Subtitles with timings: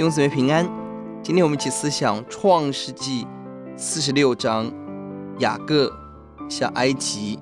[0.00, 0.66] 弟兄姊妹平安，
[1.22, 3.26] 今天我们一起思想创世纪
[3.76, 4.72] 四十六章，
[5.40, 5.94] 雅各
[6.48, 7.38] 下埃及。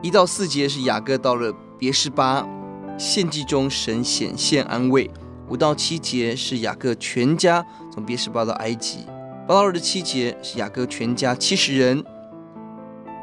[0.00, 2.48] 一到四节是雅各到了别是巴，
[2.96, 5.10] 献祭中神显现安慰。
[5.50, 7.62] 五到七节是雅各全家
[7.92, 9.00] 从别是巴到埃及。
[9.46, 12.02] 八到二十七节是雅各全家七十人。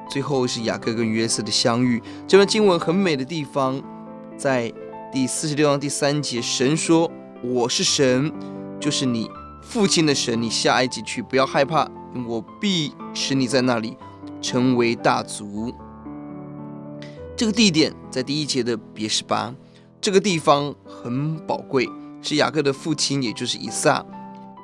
[0.08, 2.00] 最后是雅各跟约瑟的相遇。
[2.28, 3.82] 这段经文很美的地方，
[4.38, 4.72] 在
[5.12, 7.10] 第四十六章第三节，神说
[7.44, 8.32] ：“我是神，
[8.80, 9.30] 就是你
[9.62, 10.42] 父亲的神。
[10.42, 11.86] 你下埃及去，不要害怕，
[12.26, 13.98] 我必使你在那里
[14.42, 15.76] 成为大族。”
[17.36, 19.54] 这个地点在第一节的别是巴，
[20.00, 21.90] 这个地方很宝贵，
[22.22, 24.06] 是雅各的父亲，也就是以撒，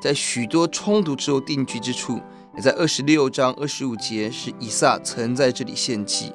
[0.01, 2.21] 在许多冲突之后定居之处。
[2.55, 6.31] 也在二十六章二十五节，是以撒曾在这里献祭。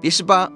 [0.00, 0.50] 别是巴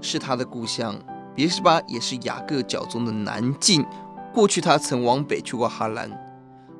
[0.00, 0.96] 是他的故乡，
[1.38, 3.86] 别是巴也是雅各脚踪的南境。
[4.34, 6.10] 过去他曾往北去过哈兰，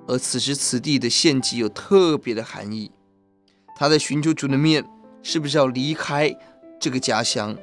[0.08, 2.90] 而此时此地的献祭有特别的含义。
[3.76, 4.84] 他在寻求主的面，
[5.22, 6.36] 是不是要离开
[6.80, 7.56] 这个家乡，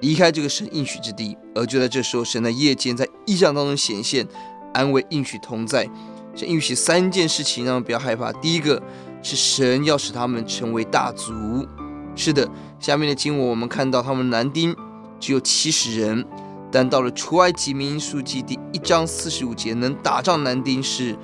[0.00, 1.36] 离开这个神应许之地？
[1.52, 4.24] 而就在这时候，神在夜间在异象当中显现，
[4.72, 5.90] 安慰应许同在。
[6.36, 8.30] 神应许三件事情，让他们不要害怕。
[8.34, 8.80] 第一个
[9.20, 11.66] 是神要使他们成为大族。
[12.14, 14.72] 是的，下面的经文我们看到，他们男丁
[15.18, 16.24] 只有七十人，
[16.70, 21.16] 但到了出埃及民数记第一章四十五节，能打仗男丁是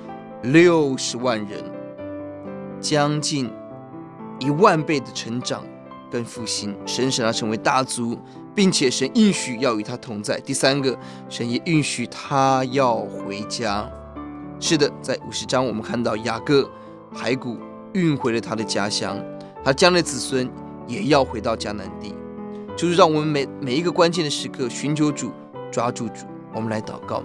[0.43, 1.63] 六十万人，
[2.79, 3.49] 将近
[4.39, 5.63] 一万倍的成长
[6.11, 6.75] 跟复兴。
[6.85, 8.17] 神使他成为大族，
[8.55, 10.39] 并且神应许要与他同在。
[10.41, 10.97] 第三个，
[11.29, 13.89] 神也应许他要回家。
[14.59, 16.69] 是的，在五十章我们看到雅各
[17.13, 17.57] 骸骨
[17.93, 19.17] 运回了他的家乡，
[19.63, 20.49] 他将来子孙
[20.87, 22.15] 也要回到迦南地，
[22.75, 25.31] 就是让我们每每一个关键的时刻寻求主，
[25.71, 26.25] 抓住主。
[26.53, 27.23] 我们来祷告，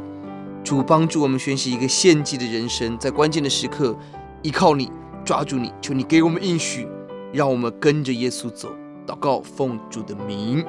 [0.62, 3.96] 主帮助我们学习一个献祭的人生，在关键的时刻
[4.42, 4.90] 依靠你，
[5.24, 6.86] 抓住你，求你给我们应许，
[7.32, 8.68] 让我们跟着耶稣走。
[9.06, 10.64] 祷告，奉主的名，